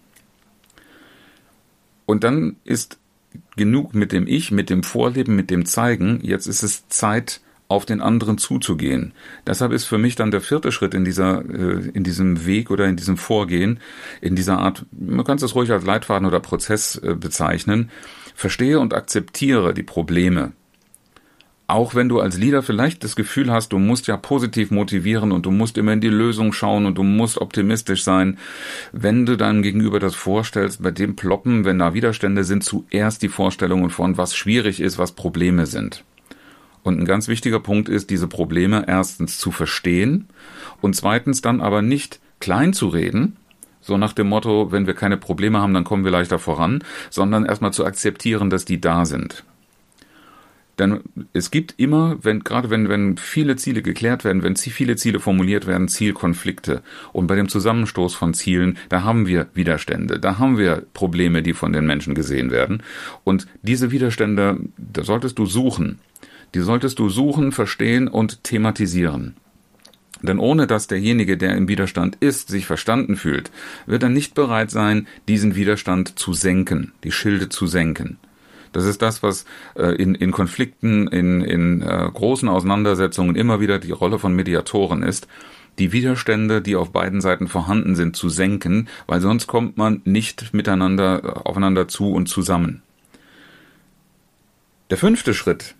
Und 2.06 2.24
dann 2.24 2.56
ist 2.64 2.98
genug 3.56 3.94
mit 3.94 4.12
dem 4.12 4.28
Ich, 4.28 4.52
mit 4.52 4.70
dem 4.70 4.84
Vorleben, 4.84 5.36
mit 5.36 5.50
dem 5.50 5.66
Zeigen. 5.66 6.20
Jetzt 6.24 6.48
ist 6.48 6.64
es 6.64 6.88
Zeit, 6.88 7.42
auf 7.70 7.86
den 7.86 8.02
anderen 8.02 8.38
zuzugehen. 8.38 9.14
Deshalb 9.48 9.72
ist 9.72 9.86
für 9.86 9.98
mich 9.98 10.16
dann 10.16 10.32
der 10.32 10.42
vierte 10.42 10.72
Schritt 10.72 10.94
in 10.94 11.06
dieser, 11.06 11.46
äh, 11.46 11.90
in 11.94 12.04
diesem 12.04 12.46
Weg 12.46 12.72
oder 12.72 12.88
in 12.88 12.98
diesem 12.98 13.16
Vorgehen, 13.16 13.80
in 14.20 14.36
dieser 14.36 14.58
Art, 14.58 14.86
man 14.92 15.24
kann 15.24 15.38
es 15.38 15.56
ruhig 15.56 15.72
als 15.72 15.86
Leitfaden 15.86 16.28
oder 16.28 16.42
Prozess 16.42 16.98
äh, 16.98 17.16
bezeichnen, 17.16 17.90
verstehe 18.36 18.80
und 18.80 18.94
akzeptiere 18.94 19.74
die 19.74 19.84
Probleme, 19.84 20.52
auch 21.70 21.94
wenn 21.94 22.10
du 22.10 22.20
als 22.20 22.38
Leader 22.38 22.64
vielleicht 22.64 23.04
das 23.04 23.16
Gefühl 23.16 23.52
hast, 23.52 23.74
du 23.74 23.78
musst 23.78 24.08
ja 24.08 24.18
positiv 24.18 24.72
motivieren 24.72 25.32
und 25.32 25.46
du 25.46 25.52
musst 25.52 25.78
immer 25.78 25.94
in 25.94 26.02
die 26.02 26.10
Lösung 26.10 26.52
schauen 26.52 26.88
und 26.88 26.98
du 26.98 27.04
musst 27.04 27.40
optimistisch 27.40 28.04
sein, 28.04 28.40
wenn 28.92 29.28
du 29.28 29.38
deinem 29.38 29.62
Gegenüber 29.62 30.00
das 30.00 30.16
vorstellst, 30.16 30.82
bei 30.82 30.90
dem 30.90 31.16
ploppen, 31.16 31.66
wenn 31.66 31.78
da 31.78 31.94
Widerstände 31.94 32.44
sind, 32.44 32.64
zuerst 32.64 33.22
die 33.22 33.30
Vorstellungen 33.30 33.92
von, 33.92 34.18
was 34.18 34.36
schwierig 34.36 34.82
ist, 34.82 34.98
was 34.98 35.12
Probleme 35.12 35.68
sind. 35.68 36.04
Und 36.84 37.00
ein 37.00 37.06
ganz 37.06 37.28
wichtiger 37.28 37.60
Punkt 37.60 37.90
ist, 37.90 38.10
diese 38.10 38.28
Probleme 38.28 38.86
erstens 38.88 39.38
zu 39.38 39.52
verstehen 39.52 40.28
und 40.82 40.96
zweitens 40.96 41.42
dann 41.42 41.62
aber 41.62 41.82
nicht 41.82 42.20
klein 42.40 42.74
zu 42.74 42.88
reden, 42.88 43.36
so 43.82 43.98
nach 43.98 44.14
dem 44.14 44.28
Motto, 44.28 44.72
wenn 44.72 44.88
wir 44.88 44.94
keine 44.94 45.18
Probleme 45.18 45.60
haben, 45.60 45.74
dann 45.74 45.84
kommen 45.84 46.04
wir 46.04 46.12
leichter 46.12 46.40
voran, 46.40 46.84
sondern 47.10 47.46
erstmal 47.46 47.74
zu 47.74 47.86
akzeptieren, 47.86 48.50
dass 48.50 48.66
die 48.66 48.82
da 48.82 49.06
sind. 49.06 49.44
Denn 50.80 51.02
es 51.34 51.52
gibt 51.52 51.76
immer, 51.78 52.18
wenn, 52.22 52.40
gerade 52.40 52.70
wenn, 52.70 52.88
wenn 52.88 53.18
viele 53.18 53.58
Ziele 53.58 53.82
geklärt 53.82 54.24
werden, 54.24 54.44
wenn 54.44 54.56
viele 54.56 54.96
Ziele 54.96 55.20
formuliert 55.20 55.68
werden, 55.68 55.90
Zielkonflikte. 55.90 56.82
Und 57.12 57.28
bei 57.28 57.36
dem 57.36 57.50
Zusammenstoß 57.50 58.16
von 58.16 58.34
Zielen, 58.34 58.78
da 58.88 59.04
haben 59.04 59.28
wir 59.28 59.48
Widerstände, 59.54 60.20
da 60.20 60.40
haben 60.40 60.58
wir 60.58 60.86
Probleme, 60.94 61.44
die 61.44 61.54
von 61.54 61.74
den 61.74 61.86
Menschen 61.86 62.16
gesehen 62.16 62.50
werden. 62.50 62.82
Und 63.26 63.46
diese 63.62 63.92
Widerstände, 63.92 64.58
da 64.78 65.04
solltest 65.04 65.38
du 65.38 65.46
suchen. 65.46 66.00
Die 66.56 66.62
solltest 66.62 67.00
du 67.00 67.10
suchen, 67.10 67.52
verstehen 67.52 68.08
und 68.08 68.44
thematisieren. 68.44 69.36
Denn 70.22 70.40
ohne 70.40 70.68
dass 70.68 70.88
derjenige, 70.88 71.38
der 71.38 71.56
im 71.56 71.68
Widerstand 71.68 72.18
ist, 72.20 72.50
sich 72.50 72.66
verstanden 72.66 73.16
fühlt, 73.16 73.52
wird 73.86 74.04
er 74.04 74.10
nicht 74.10 74.36
bereit 74.36 74.70
sein, 74.70 75.08
diesen 75.28 75.56
Widerstand 75.56 76.20
zu 76.20 76.34
senken, 76.34 76.92
die 77.04 77.12
Schilde 77.12 77.50
zu 77.50 77.68
senken. 77.68 78.18
Das 78.72 78.86
ist 78.86 79.02
das, 79.02 79.24
was 79.24 79.46
äh, 79.76 79.96
in, 79.96 80.16
in 80.16 80.32
Konflikten, 80.32 81.08
in, 81.08 81.42
in 81.42 81.82
äh, 81.82 82.10
großen 82.14 82.50
Auseinandersetzungen 82.50 83.36
immer 83.36 83.60
wieder 83.62 83.80
die 83.80 83.92
Rolle 83.92 84.20
von 84.20 84.34
Mediatoren 84.36 85.04
ist, 85.04 85.28
die 85.80 85.92
Widerstände, 85.92 86.62
die 86.62 86.76
auf 86.76 86.92
beiden 86.92 87.22
Seiten 87.22 87.48
vorhanden 87.48 87.96
sind, 87.96 88.16
zu 88.16 88.30
senken, 88.30 88.90
weil 89.08 89.22
sonst 89.22 89.48
kommt 89.48 89.78
man 89.78 90.02
nicht 90.04 90.54
miteinander 90.54 91.24
äh, 91.24 91.28
aufeinander 91.28 91.88
zu 91.88 92.12
und 92.12 92.28
zusammen. 92.28 92.82
Der 94.90 94.98
fünfte 94.98 95.34
Schritt, 95.34 95.76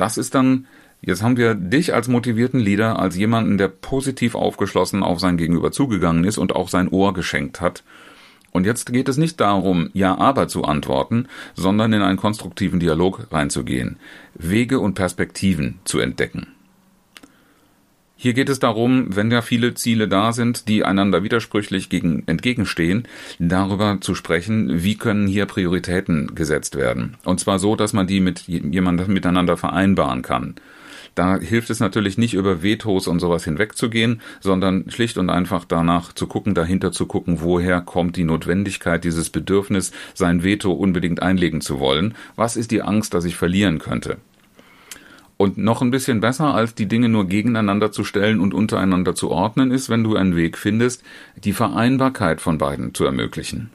das 0.00 0.18
ist 0.18 0.34
dann, 0.34 0.66
jetzt 1.00 1.22
haben 1.22 1.36
wir 1.36 1.54
dich 1.54 1.94
als 1.94 2.08
motivierten 2.08 2.60
Leader, 2.60 2.98
als 2.98 3.16
jemanden, 3.16 3.58
der 3.58 3.68
positiv 3.68 4.34
aufgeschlossen 4.34 5.02
auf 5.02 5.20
sein 5.20 5.36
Gegenüber 5.36 5.72
zugegangen 5.72 6.24
ist 6.24 6.38
und 6.38 6.54
auch 6.54 6.68
sein 6.68 6.88
Ohr 6.88 7.12
geschenkt 7.12 7.60
hat 7.60 7.82
und 8.52 8.66
jetzt 8.66 8.92
geht 8.92 9.08
es 9.08 9.16
nicht 9.16 9.40
darum, 9.40 9.90
Ja, 9.92 10.18
aber 10.18 10.48
zu 10.48 10.64
antworten, 10.64 11.26
sondern 11.54 11.92
in 11.92 12.02
einen 12.02 12.18
konstruktiven 12.18 12.80
Dialog 12.80 13.28
reinzugehen, 13.30 13.98
Wege 14.34 14.80
und 14.80 14.94
Perspektiven 14.94 15.78
zu 15.84 15.98
entdecken. 16.00 16.48
Hier 18.22 18.34
geht 18.34 18.50
es 18.50 18.58
darum, 18.58 19.16
wenn 19.16 19.30
ja 19.30 19.40
viele 19.40 19.72
Ziele 19.72 20.06
da 20.06 20.34
sind, 20.34 20.68
die 20.68 20.84
einander 20.84 21.22
widersprüchlich 21.22 21.88
gegen, 21.88 22.22
entgegenstehen, 22.26 23.04
darüber 23.38 23.96
zu 24.02 24.14
sprechen, 24.14 24.82
wie 24.82 24.98
können 24.98 25.26
hier 25.26 25.46
Prioritäten 25.46 26.34
gesetzt 26.34 26.76
werden. 26.76 27.16
Und 27.24 27.40
zwar 27.40 27.58
so, 27.58 27.76
dass 27.76 27.94
man 27.94 28.06
die 28.06 28.20
mit 28.20 28.40
jemandem 28.46 29.10
miteinander 29.10 29.56
vereinbaren 29.56 30.20
kann. 30.20 30.56
Da 31.14 31.38
hilft 31.38 31.70
es 31.70 31.80
natürlich 31.80 32.18
nicht 32.18 32.34
über 32.34 32.62
Vetos 32.62 33.08
und 33.08 33.20
sowas 33.20 33.44
hinwegzugehen, 33.44 34.20
sondern 34.40 34.90
schlicht 34.90 35.16
und 35.16 35.30
einfach 35.30 35.64
danach 35.64 36.12
zu 36.12 36.26
gucken, 36.26 36.54
dahinter 36.54 36.92
zu 36.92 37.06
gucken, 37.06 37.40
woher 37.40 37.80
kommt 37.80 38.16
die 38.16 38.24
Notwendigkeit, 38.24 39.02
dieses 39.02 39.30
Bedürfnis, 39.30 39.92
sein 40.12 40.42
Veto 40.42 40.72
unbedingt 40.72 41.22
einlegen 41.22 41.62
zu 41.62 41.80
wollen. 41.80 42.14
Was 42.36 42.58
ist 42.58 42.70
die 42.70 42.82
Angst, 42.82 43.14
dass 43.14 43.24
ich 43.24 43.36
verlieren 43.36 43.78
könnte? 43.78 44.18
Und 45.40 45.56
noch 45.56 45.80
ein 45.80 45.90
bisschen 45.90 46.20
besser, 46.20 46.52
als 46.52 46.74
die 46.74 46.84
Dinge 46.84 47.08
nur 47.08 47.26
gegeneinander 47.26 47.90
zu 47.90 48.04
stellen 48.04 48.40
und 48.40 48.52
untereinander 48.52 49.14
zu 49.14 49.30
ordnen, 49.30 49.70
ist, 49.70 49.88
wenn 49.88 50.04
du 50.04 50.14
einen 50.14 50.36
Weg 50.36 50.58
findest, 50.58 51.02
die 51.34 51.54
Vereinbarkeit 51.54 52.42
von 52.42 52.58
beiden 52.58 52.92
zu 52.92 53.06
ermöglichen. 53.06 53.70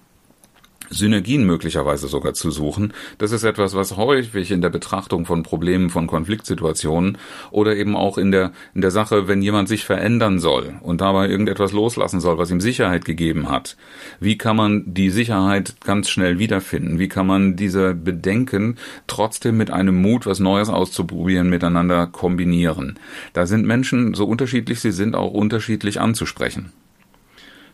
Synergien 0.89 1.45
möglicherweise 1.45 2.07
sogar 2.07 2.33
zu 2.33 2.51
suchen. 2.51 2.93
Das 3.17 3.31
ist 3.31 3.43
etwas, 3.43 3.75
was 3.75 3.97
häufig 3.97 4.51
in 4.51 4.61
der 4.61 4.69
Betrachtung 4.69 5.25
von 5.25 5.43
Problemen, 5.43 5.89
von 5.89 6.07
Konfliktsituationen 6.07 7.17
oder 7.51 7.75
eben 7.75 7.95
auch 7.95 8.17
in 8.17 8.31
der, 8.31 8.51
in 8.73 8.81
der 8.81 8.91
Sache, 8.91 9.27
wenn 9.27 9.41
jemand 9.41 9.67
sich 9.67 9.85
verändern 9.85 10.39
soll 10.39 10.75
und 10.81 11.01
dabei 11.01 11.27
irgendetwas 11.29 11.71
loslassen 11.71 12.19
soll, 12.19 12.37
was 12.37 12.51
ihm 12.51 12.61
Sicherheit 12.61 13.05
gegeben 13.05 13.49
hat. 13.49 13.77
Wie 14.19 14.37
kann 14.37 14.55
man 14.55 14.83
die 14.85 15.09
Sicherheit 15.09 15.75
ganz 15.81 16.09
schnell 16.09 16.39
wiederfinden? 16.39 16.99
Wie 16.99 17.07
kann 17.07 17.27
man 17.27 17.55
diese 17.55 17.93
Bedenken 17.93 18.77
trotzdem 19.07 19.57
mit 19.57 19.71
einem 19.71 20.01
Mut, 20.01 20.25
was 20.25 20.39
Neues 20.39 20.69
auszuprobieren, 20.69 21.49
miteinander 21.49 22.07
kombinieren? 22.07 22.99
Da 23.33 23.45
sind 23.45 23.65
Menschen, 23.65 24.13
so 24.13 24.25
unterschiedlich 24.25 24.79
sie 24.79 24.91
sind, 24.91 25.15
auch 25.15 25.31
unterschiedlich 25.31 25.99
anzusprechen. 25.99 26.71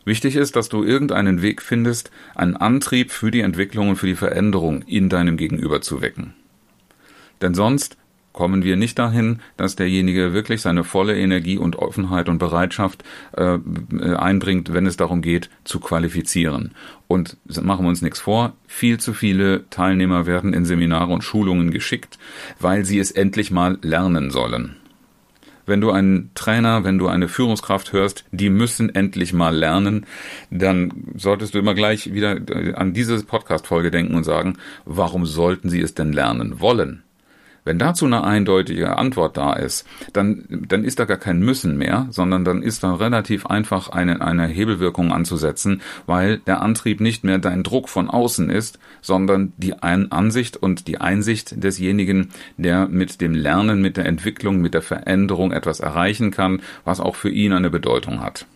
Wichtig 0.04 0.36
ist, 0.36 0.56
dass 0.56 0.68
du 0.68 0.82
irgendeinen 0.82 1.42
Weg 1.42 1.62
findest, 1.62 2.10
einen 2.34 2.56
Antrieb 2.56 3.12
für 3.12 3.30
die 3.30 3.40
Entwicklung 3.40 3.90
und 3.90 3.96
für 3.96 4.06
die 4.06 4.16
Veränderung 4.16 4.82
in 4.82 5.08
deinem 5.08 5.36
Gegenüber 5.36 5.80
zu 5.80 6.00
wecken. 6.02 6.34
Denn 7.40 7.54
sonst 7.54 7.96
kommen 8.32 8.64
wir 8.64 8.76
nicht 8.76 8.98
dahin, 8.98 9.40
dass 9.56 9.76
derjenige 9.76 10.32
wirklich 10.32 10.62
seine 10.62 10.84
volle 10.84 11.16
Energie 11.16 11.58
und 11.58 11.76
Offenheit 11.76 12.28
und 12.28 12.38
Bereitschaft 12.38 13.04
äh, 13.36 13.58
einbringt, 14.16 14.72
wenn 14.72 14.86
es 14.86 14.96
darum 14.96 15.22
geht, 15.22 15.50
zu 15.64 15.80
qualifizieren. 15.80 16.72
Und 17.08 17.36
machen 17.62 17.84
wir 17.84 17.90
uns 17.90 18.02
nichts 18.02 18.20
vor, 18.20 18.54
viel 18.66 18.98
zu 18.98 19.12
viele 19.12 19.68
Teilnehmer 19.68 20.26
werden 20.26 20.54
in 20.54 20.64
Seminare 20.64 21.12
und 21.12 21.22
Schulungen 21.22 21.70
geschickt, 21.70 22.18
weil 22.58 22.84
sie 22.84 22.98
es 22.98 23.10
endlich 23.10 23.50
mal 23.50 23.78
lernen 23.82 24.30
sollen 24.30 24.76
wenn 25.66 25.80
du 25.80 25.90
einen 25.90 26.30
Trainer, 26.34 26.84
wenn 26.84 26.98
du 26.98 27.08
eine 27.08 27.28
Führungskraft 27.28 27.92
hörst, 27.92 28.24
die 28.30 28.50
müssen 28.50 28.94
endlich 28.94 29.32
mal 29.32 29.54
lernen, 29.54 30.06
dann 30.50 31.12
solltest 31.16 31.54
du 31.54 31.58
immer 31.58 31.74
gleich 31.74 32.12
wieder 32.12 32.38
an 32.74 32.92
diese 32.92 33.22
Podcast-Folge 33.24 33.90
denken 33.90 34.14
und 34.14 34.24
sagen, 34.24 34.58
warum 34.84 35.26
sollten 35.26 35.70
sie 35.70 35.80
es 35.80 35.94
denn 35.94 36.12
lernen 36.12 36.60
wollen? 36.60 37.02
Wenn 37.64 37.78
dazu 37.78 38.06
eine 38.06 38.24
eindeutige 38.24 38.96
Antwort 38.98 39.36
da 39.36 39.52
ist, 39.52 39.86
dann, 40.12 40.44
dann 40.48 40.82
ist 40.82 40.98
da 40.98 41.04
gar 41.04 41.16
kein 41.16 41.40
Müssen 41.40 41.78
mehr, 41.78 42.08
sondern 42.10 42.44
dann 42.44 42.60
ist 42.60 42.82
da 42.82 42.94
relativ 42.94 43.46
einfach 43.46 43.88
eine, 43.88 44.20
eine 44.20 44.48
Hebelwirkung 44.48 45.12
anzusetzen, 45.12 45.80
weil 46.06 46.38
der 46.38 46.60
Antrieb 46.60 47.00
nicht 47.00 47.22
mehr 47.22 47.38
dein 47.38 47.62
Druck 47.62 47.88
von 47.88 48.10
außen 48.10 48.50
ist, 48.50 48.80
sondern 49.00 49.52
die 49.58 49.74
ein 49.80 50.10
Ansicht 50.10 50.56
und 50.56 50.88
die 50.88 51.00
Einsicht 51.00 51.62
desjenigen, 51.62 52.30
der 52.56 52.88
mit 52.88 53.20
dem 53.20 53.32
Lernen, 53.32 53.80
mit 53.80 53.96
der 53.96 54.06
Entwicklung, 54.06 54.60
mit 54.60 54.74
der 54.74 54.82
Veränderung 54.82 55.52
etwas 55.52 55.78
erreichen 55.78 56.32
kann, 56.32 56.62
was 56.84 56.98
auch 56.98 57.14
für 57.14 57.30
ihn 57.30 57.52
eine 57.52 57.70
Bedeutung 57.70 58.20
hat. 58.20 58.46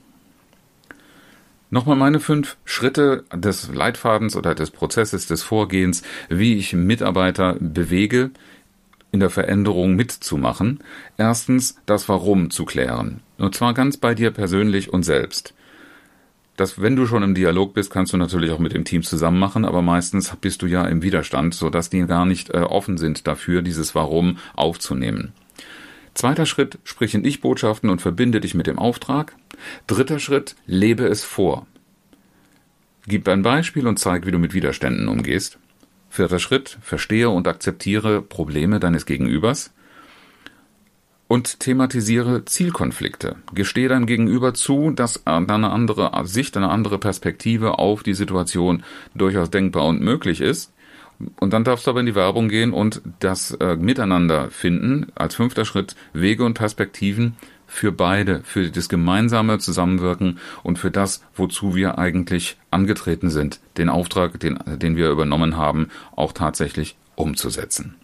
Nochmal 1.69 1.97
meine 1.97 2.21
fünf 2.21 2.57
Schritte 2.65 3.25
des 3.35 3.75
Leitfadens 3.75 4.37
oder 4.37 4.55
des 4.55 4.71
Prozesses 4.71 5.27
des 5.27 5.43
Vorgehens, 5.43 6.03
wie 6.29 6.57
ich 6.57 6.73
Mitarbeiter 6.73 7.57
bewege, 7.59 8.31
in 9.13 9.21
der 9.21 9.31
Veränderung 9.31 9.95
mitzumachen. 9.95 10.81
Erstens 11.17 11.77
das 11.87 12.09
Warum 12.09 12.51
zu 12.51 12.65
klären. 12.65 13.21
Und 13.39 13.55
zwar 13.55 13.75
ganz 13.75 13.97
bei 13.97 14.15
dir 14.15 14.31
persönlich 14.31 14.93
und 14.93 15.03
selbst. 15.03 15.55
Das, 16.57 16.81
wenn 16.81 16.97
du 16.97 17.07
schon 17.07 17.23
im 17.23 17.35
Dialog 17.35 17.75
bist, 17.75 17.91
kannst 17.91 18.15
du 18.15 18.17
natürlich 18.17 18.51
auch 18.51 18.59
mit 18.59 18.73
dem 18.73 18.85
Team 18.85 19.03
zusammen 19.03 19.39
machen, 19.39 19.67
aber 19.67 19.83
meistens 19.83 20.35
bist 20.41 20.63
du 20.63 20.67
ja 20.67 20.87
im 20.87 21.03
Widerstand, 21.03 21.55
sodass 21.55 21.91
die 21.91 22.07
gar 22.07 22.25
nicht 22.25 22.51
äh, 22.51 22.59
offen 22.59 22.97
sind 22.97 23.27
dafür, 23.27 23.61
dieses 23.61 23.95
Warum 23.95 24.39
aufzunehmen. 24.55 25.33
Zweiter 26.15 26.47
Schritt, 26.47 26.79
sprich 26.85 27.15
in 27.15 27.27
Ich-Botschaften 27.27 27.91
und 27.91 28.01
verbinde 28.01 28.41
dich 28.41 28.55
mit 28.55 28.67
dem 28.67 28.79
Auftrag. 28.79 29.37
Dritter 29.87 30.19
Schritt, 30.19 30.57
lebe 30.65 31.07
es 31.07 31.25
vor. 31.25 31.67
Gib 33.07 33.29
ein 33.29 33.43
Beispiel 33.43 33.87
und 33.87 33.99
zeig, 33.99 34.27
wie 34.27 34.31
du 34.31 34.39
mit 34.39 34.55
Widerständen 34.55 35.09
umgehst. 35.09 35.59
Vierter 36.17 36.39
Schritt, 36.39 36.79
verstehe 36.81 37.29
und 37.29 37.47
akzeptiere 37.47 38.23
Probleme 38.23 38.81
deines 38.81 39.05
Gegenübers 39.05 39.71
und 41.29 41.61
thematisiere 41.61 42.47
Zielkonflikte. 42.47 43.37
Gestehe 43.53 43.89
dein 43.89 44.07
Gegenüber 44.07 44.55
zu, 44.55 44.93
dass 44.93 45.27
eine 45.27 45.71
andere 45.71 46.11
Sicht, 46.27 46.57
eine 46.57 46.71
andere 46.71 46.99
Perspektive 46.99 47.79
auf 47.79 48.03
die 48.03 48.15
Situation 48.15 48.83
durchaus 49.15 49.51
denkbar 49.51 49.85
und 49.85 50.01
möglich 50.01 50.41
ist. 50.41 50.73
Und 51.39 51.53
dann 51.53 51.65
darfst 51.65 51.87
du 51.87 51.91
aber 51.91 52.01
in 52.01 52.07
die 52.07 52.15
Werbung 52.15 52.49
gehen 52.49 52.73
und 52.73 53.03
das 53.21 53.53
äh, 53.53 53.77
Miteinander 53.77 54.51
finden, 54.51 55.13
als 55.15 55.35
fünfter 55.35 55.67
Schritt 55.67 55.97
Wege 56.15 56.45
und 56.45 56.55
Perspektiven, 56.55 57.37
für 57.67 57.93
beide, 57.93 58.41
für 58.45 58.71
das 58.71 58.89
gemeinsame 58.89 59.59
Zusammenwirken 59.59 60.39
und 60.63 60.79
für 60.79 60.91
das, 60.91 61.23
wozu 61.35 61.75
wir 61.75 61.99
eigentlich 61.99 62.57
angetreten 62.71 63.31
sind, 63.31 63.61
den 63.77 63.89
Auftrag, 63.89 64.39
den, 64.41 64.59
den 64.67 64.97
wir 64.97 65.11
übernommen 65.11 65.57
haben, 65.57 65.89
auch 66.15 66.33
tatsächlich 66.33 66.97
umzusetzen. 67.17 67.97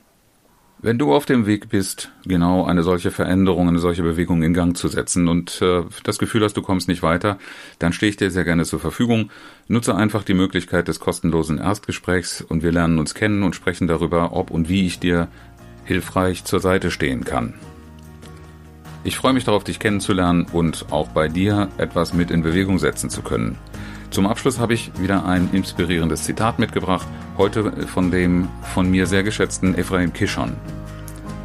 Wenn 0.84 0.98
du 0.98 1.14
auf 1.14 1.26
dem 1.26 1.46
Weg 1.46 1.68
bist, 1.68 2.10
genau 2.24 2.64
eine 2.64 2.82
solche 2.82 3.12
Veränderung, 3.12 3.68
eine 3.68 3.78
solche 3.78 4.02
Bewegung 4.02 4.42
in 4.42 4.52
Gang 4.52 4.76
zu 4.76 4.88
setzen 4.88 5.28
und 5.28 5.62
äh, 5.62 5.84
das 6.02 6.18
Gefühl 6.18 6.42
hast, 6.42 6.56
du 6.56 6.62
kommst 6.62 6.88
nicht 6.88 7.04
weiter, 7.04 7.38
dann 7.78 7.92
stehe 7.92 8.10
ich 8.10 8.16
dir 8.16 8.32
sehr 8.32 8.42
gerne 8.42 8.64
zur 8.64 8.80
Verfügung. 8.80 9.30
Nutze 9.68 9.94
einfach 9.94 10.24
die 10.24 10.34
Möglichkeit 10.34 10.88
des 10.88 10.98
kostenlosen 10.98 11.58
Erstgesprächs 11.58 12.42
und 12.42 12.64
wir 12.64 12.72
lernen 12.72 12.98
uns 12.98 13.14
kennen 13.14 13.44
und 13.44 13.54
sprechen 13.54 13.86
darüber, 13.86 14.32
ob 14.32 14.50
und 14.50 14.68
wie 14.68 14.84
ich 14.84 14.98
dir 14.98 15.28
hilfreich 15.84 16.42
zur 16.42 16.58
Seite 16.58 16.90
stehen 16.90 17.24
kann. 17.24 17.54
Ich 19.04 19.16
freue 19.16 19.32
mich 19.32 19.44
darauf, 19.44 19.64
dich 19.64 19.80
kennenzulernen 19.80 20.46
und 20.52 20.86
auch 20.90 21.08
bei 21.08 21.26
dir 21.26 21.68
etwas 21.76 22.14
mit 22.14 22.30
in 22.30 22.42
Bewegung 22.42 22.78
setzen 22.78 23.10
zu 23.10 23.22
können. 23.22 23.58
Zum 24.10 24.26
Abschluss 24.26 24.60
habe 24.60 24.74
ich 24.74 24.92
wieder 25.00 25.24
ein 25.26 25.48
inspirierendes 25.52 26.22
Zitat 26.22 26.60
mitgebracht, 26.60 27.08
heute 27.36 27.72
von 27.88 28.12
dem 28.12 28.48
von 28.74 28.88
mir 28.88 29.06
sehr 29.06 29.24
geschätzten 29.24 29.74
Ephraim 29.74 30.12
Kishon. 30.12 30.52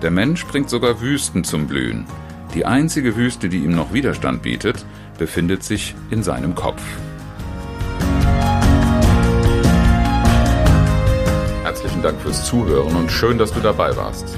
Der 0.03 0.11
Mensch 0.11 0.45
bringt 0.45 0.69
sogar 0.69 1.01
Wüsten 1.01 1.43
zum 1.43 1.65
Blühen. 1.65 2.05
Die 2.53 2.65
einzige 2.65 3.15
Wüste, 3.15 3.49
die 3.49 3.57
ihm 3.57 3.73
noch 3.75 3.91
Widerstand 3.91 4.43
bietet, 4.43 4.85
befindet 5.17 5.63
sich 5.63 5.95
in 6.11 6.21
seinem 6.21 6.53
Kopf. 6.53 6.81
Herzlichen 11.63 12.03
Dank 12.03 12.21
fürs 12.21 12.45
Zuhören 12.45 12.95
und 12.95 13.11
schön, 13.11 13.39
dass 13.39 13.51
du 13.51 13.59
dabei 13.61 13.95
warst. 13.97 14.37